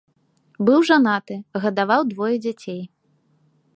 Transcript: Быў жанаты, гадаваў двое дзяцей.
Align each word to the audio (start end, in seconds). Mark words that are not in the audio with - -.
Быў 0.69 0.79
жанаты, 0.91 1.37
гадаваў 1.67 2.01
двое 2.15 2.33
дзяцей. 2.47 2.81